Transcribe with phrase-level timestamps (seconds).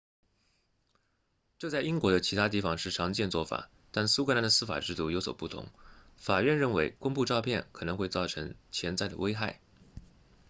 [1.59, 5.67] 这在英国的其他地方是常见做法但苏格兰的司法制度有所不同
[6.17, 9.59] 法院认为公布照片可能会造成潜在的危害